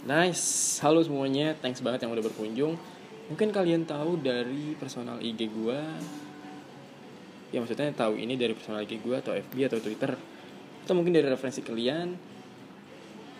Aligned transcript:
Nice, 0.00 0.80
halo 0.80 1.04
semuanya, 1.04 1.52
thanks 1.60 1.84
banget 1.84 2.08
yang 2.08 2.16
udah 2.16 2.24
berkunjung. 2.24 2.72
Mungkin 3.28 3.52
kalian 3.52 3.84
tahu 3.84 4.16
dari 4.16 4.72
personal 4.80 5.20
IG 5.20 5.52
gua. 5.52 5.76
Ya 7.52 7.60
maksudnya 7.60 7.92
tahu 7.92 8.16
ini 8.16 8.32
dari 8.40 8.56
personal 8.56 8.80
IG 8.80 8.96
gua 9.04 9.20
atau 9.20 9.36
FB 9.36 9.68
atau 9.68 9.76
Twitter. 9.76 10.16
Atau 10.88 10.96
mungkin 10.96 11.12
dari 11.12 11.28
referensi 11.28 11.60
kalian. 11.60 12.16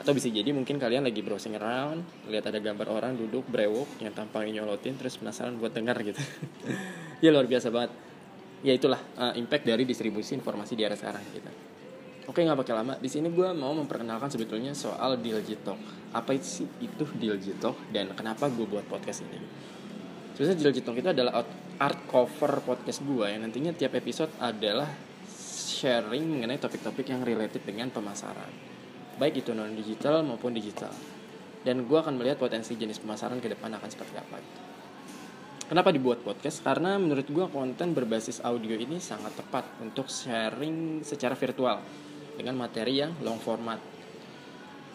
Atau 0.00 0.16
bisa 0.16 0.32
jadi 0.32 0.48
mungkin 0.56 0.80
kalian 0.80 1.04
lagi 1.04 1.20
browsing 1.20 1.60
around, 1.60 2.00
lihat 2.32 2.48
ada 2.48 2.56
gambar 2.56 2.88
orang 2.88 3.20
duduk 3.20 3.44
brewok 3.52 4.00
yang 4.00 4.16
tampangnya 4.16 4.64
nyolotin 4.64 4.96
terus 4.96 5.20
penasaran 5.20 5.60
buat 5.60 5.76
dengar 5.76 6.00
gitu. 6.00 6.20
ya 7.24 7.36
luar 7.36 7.44
biasa 7.44 7.68
banget. 7.68 7.92
Ya 8.64 8.72
itulah 8.72 9.04
uh, 9.20 9.36
impact 9.36 9.68
dari 9.68 9.84
distribusi 9.84 10.32
informasi 10.32 10.72
di 10.72 10.88
era 10.88 10.96
sekarang 10.96 11.20
gitu. 11.36 11.75
Oke 12.26 12.42
nggak 12.42 12.58
pakai 12.58 12.74
lama. 12.74 12.98
Di 12.98 13.06
sini 13.06 13.30
gue 13.30 13.54
mau 13.54 13.70
memperkenalkan 13.70 14.26
sebetulnya 14.26 14.74
soal 14.74 15.14
Talk. 15.62 15.78
Apa 16.10 16.34
sih 16.42 16.66
itu 16.82 17.06
Talk 17.62 17.78
dan 17.94 18.10
kenapa 18.18 18.50
gue 18.50 18.66
buat 18.66 18.82
podcast 18.90 19.22
ini? 19.22 19.38
Sebenarnya 20.34 20.82
Talk 20.82 20.96
itu 20.98 21.06
adalah 21.06 21.46
art 21.78 22.00
cover 22.10 22.66
podcast 22.66 23.06
gue 23.06 23.26
yang 23.30 23.46
nantinya 23.46 23.70
tiap 23.78 23.94
episode 23.94 24.34
adalah 24.42 24.90
sharing 25.78 26.26
mengenai 26.26 26.58
topik-topik 26.58 27.06
yang 27.06 27.22
related 27.22 27.62
dengan 27.62 27.94
pemasaran. 27.94 28.50
Baik 29.22 29.46
itu 29.46 29.54
non 29.54 29.78
digital 29.78 30.26
maupun 30.26 30.50
digital. 30.50 30.90
Dan 31.62 31.86
gue 31.86 31.98
akan 31.98 32.18
melihat 32.18 32.42
potensi 32.42 32.74
jenis 32.74 32.98
pemasaran 32.98 33.38
ke 33.38 33.54
depan 33.54 33.70
akan 33.70 33.86
seperti 33.86 34.18
apa. 34.18 34.42
Kenapa 35.66 35.94
dibuat 35.94 36.26
podcast? 36.26 36.62
Karena 36.62 36.98
menurut 36.98 37.26
gue 37.26 37.46
konten 37.54 37.94
berbasis 37.94 38.42
audio 38.42 38.74
ini 38.74 38.98
sangat 38.98 39.34
tepat 39.38 39.66
untuk 39.78 40.10
sharing 40.10 41.06
secara 41.06 41.38
virtual 41.38 42.05
dengan 42.36 42.54
materi 42.60 43.00
yang 43.00 43.16
long 43.24 43.40
format. 43.40 43.80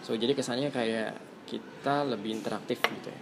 So 0.00 0.16
jadi 0.16 0.32
kesannya 0.32 0.72
kayak 0.72 1.10
kita 1.48 2.06
lebih 2.06 2.36
interaktif 2.36 2.80
gitu 2.80 3.08
ya. 3.10 3.20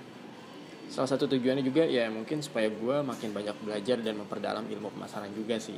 Salah 0.89 1.09
satu 1.09 1.29
tujuannya 1.29 1.65
juga 1.65 1.85
ya 1.85 2.09
mungkin 2.09 2.41
supaya 2.41 2.73
gue 2.73 2.97
makin 3.05 3.33
banyak 3.33 3.57
belajar 3.61 4.01
dan 4.01 4.21
memperdalam 4.21 4.65
ilmu 4.69 4.93
pemasaran 4.93 5.33
juga 5.33 5.61
sih. 5.61 5.77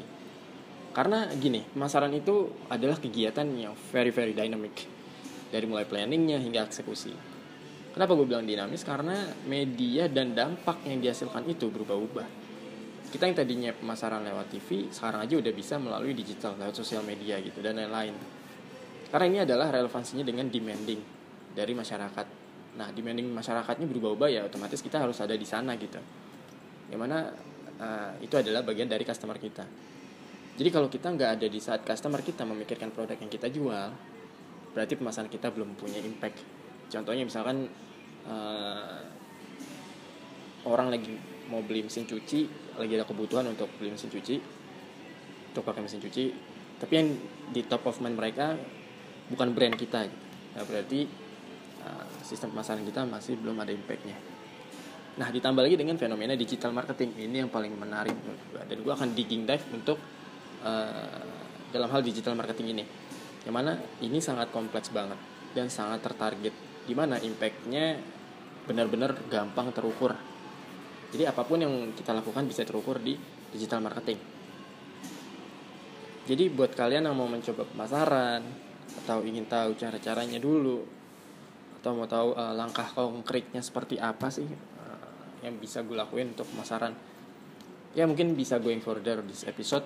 Karena 0.90 1.30
gini 1.34 1.62
pemasaran 1.62 2.10
itu 2.14 2.50
adalah 2.70 2.98
kegiatan 2.98 3.46
yang 3.54 3.74
very 3.90 4.10
very 4.10 4.34
dynamic. 4.34 4.86
Dari 5.50 5.66
mulai 5.66 5.86
planningnya 5.86 6.38
hingga 6.38 6.62
eksekusi. 6.66 7.10
Kenapa 7.90 8.14
gue 8.14 8.22
bilang 8.22 8.46
dinamis? 8.46 8.86
Karena 8.86 9.18
media 9.50 10.06
dan 10.06 10.30
dampak 10.30 10.86
yang 10.86 11.02
dihasilkan 11.02 11.42
itu 11.50 11.66
berubah-ubah. 11.74 12.28
Kita 13.10 13.26
yang 13.26 13.34
tadinya 13.34 13.74
pemasaran 13.74 14.22
lewat 14.22 14.54
TV 14.54 14.86
sekarang 14.94 15.26
aja 15.26 15.34
udah 15.42 15.50
bisa 15.50 15.74
melalui 15.82 16.14
digital 16.14 16.54
lewat 16.54 16.78
sosial 16.78 17.02
media 17.02 17.42
gitu 17.42 17.58
dan 17.58 17.82
lain-lain 17.82 18.14
karena 19.10 19.26
ini 19.26 19.38
adalah 19.42 19.74
relevansinya 19.74 20.22
dengan 20.22 20.46
demanding 20.46 21.02
dari 21.50 21.74
masyarakat. 21.74 22.26
Nah 22.78 22.88
demanding 22.94 23.26
masyarakatnya 23.34 23.86
berubah-ubah 23.90 24.28
ya 24.30 24.40
otomatis 24.46 24.78
kita 24.78 25.02
harus 25.02 25.18
ada 25.18 25.34
di 25.34 25.44
sana 25.44 25.74
gitu. 25.74 25.98
Yang 26.90 27.00
mana 27.02 27.18
uh, 27.78 28.12
itu 28.22 28.34
adalah 28.38 28.62
bagian 28.62 28.86
dari 28.86 29.02
customer 29.02 29.34
kita. 29.36 29.66
Jadi 30.54 30.68
kalau 30.70 30.86
kita 30.86 31.10
nggak 31.10 31.30
ada 31.40 31.46
di 31.50 31.58
saat 31.58 31.82
customer 31.82 32.22
kita 32.22 32.46
memikirkan 32.46 32.94
produk 32.94 33.18
yang 33.18 33.30
kita 33.30 33.50
jual 33.50 33.90
berarti 34.70 34.94
pemasaran 34.94 35.26
kita 35.26 35.50
belum 35.50 35.74
punya 35.74 35.98
impact. 35.98 36.38
Contohnya 36.90 37.26
misalkan 37.26 37.66
uh, 38.30 39.02
orang 40.70 40.94
lagi 40.94 41.14
mau 41.50 41.64
beli 41.66 41.82
mesin 41.82 42.06
cuci 42.06 42.46
lagi 42.78 42.92
ada 42.94 43.02
kebutuhan 43.02 43.50
untuk 43.50 43.66
beli 43.80 43.90
mesin 43.90 44.06
cuci 44.06 44.36
untuk 45.50 45.66
pakai 45.66 45.82
mesin 45.82 45.98
cuci 45.98 46.24
tapi 46.78 46.92
yang 46.94 47.08
di 47.50 47.66
top 47.66 47.90
of 47.90 47.98
mind 47.98 48.16
mereka 48.16 48.54
bukan 49.30 49.54
brand 49.54 49.74
kita 49.78 50.10
gitu. 50.10 50.18
nah, 50.58 50.64
berarti 50.66 51.06
uh, 51.86 52.04
sistem 52.26 52.52
pemasaran 52.52 52.82
kita 52.82 53.06
masih 53.06 53.38
belum 53.38 53.62
ada 53.62 53.70
impactnya. 53.70 54.18
Nah 55.18 55.28
ditambah 55.30 55.62
lagi 55.62 55.76
dengan 55.78 55.98
fenomena 55.98 56.34
digital 56.38 56.70
marketing. 56.74 57.14
Ini 57.16 57.46
yang 57.46 57.50
paling 57.50 57.74
menarik 57.74 58.14
dan 58.54 58.78
gue 58.78 58.92
akan 58.92 59.10
digging 59.14 59.46
dive 59.46 59.66
untuk 59.74 59.98
uh, 60.62 61.22
dalam 61.70 61.88
hal 61.90 62.02
digital 62.02 62.34
marketing 62.38 62.78
ini. 62.78 62.84
Yang 63.46 63.54
mana 63.54 63.72
ini 64.04 64.18
sangat 64.20 64.52
kompleks 64.54 64.92
banget 64.92 65.18
dan 65.56 65.66
sangat 65.72 66.04
tertarget. 66.04 66.54
Di 66.86 66.94
mana 66.94 67.18
impactnya 67.18 67.98
benar-benar 68.66 69.16
gampang 69.26 69.74
terukur. 69.74 70.14
Jadi 71.10 71.26
apa 71.26 71.42
pun 71.42 71.58
yang 71.58 71.74
kita 71.94 72.14
lakukan 72.14 72.46
bisa 72.46 72.62
terukur 72.62 73.02
di 73.02 73.18
digital 73.50 73.82
marketing. 73.82 74.18
Jadi 76.30 76.46
buat 76.54 76.70
kalian 76.78 77.10
yang 77.10 77.16
mau 77.18 77.26
mencoba 77.26 77.66
pemasaran 77.66 78.69
atau 79.04 79.22
ingin 79.22 79.46
tahu 79.46 79.74
cara-caranya 79.78 80.38
dulu 80.42 80.82
atau 81.80 81.96
mau 81.96 82.04
tahu 82.04 82.36
uh, 82.36 82.52
langkah 82.52 82.84
konkretnya 82.92 83.64
seperti 83.64 83.96
apa 83.96 84.28
sih 84.28 84.44
uh, 84.44 85.08
yang 85.40 85.56
bisa 85.56 85.80
gue 85.80 85.96
lakuin 85.96 86.36
untuk 86.36 86.44
pemasaran, 86.52 86.92
ya 87.96 88.04
mungkin 88.04 88.36
bisa 88.36 88.60
going 88.60 88.84
further 88.84 89.24
di 89.24 89.32
episode. 89.48 89.84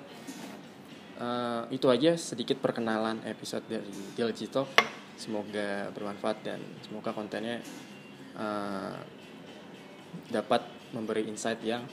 Uh, 1.14 1.62
itu 1.70 1.87
aja 1.87 2.19
sedikit 2.19 2.59
perkenalan 2.59 3.22
episode 3.22 3.62
dari 3.70 3.87
Digital. 4.19 4.66
Semoga 5.14 5.94
bermanfaat 5.94 6.43
dan 6.43 6.59
semoga 6.82 7.14
kontennya 7.14 7.62
uh, 8.34 8.98
dapat 10.34 10.66
memberi 10.91 11.31
insight 11.31 11.62
yang 11.62 11.87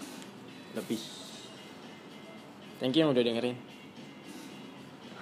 lebih. 0.74 0.98
Thank 2.82 2.98
you 2.98 3.06
yang 3.06 3.14
udah 3.14 3.22
dengerin. 3.22 3.58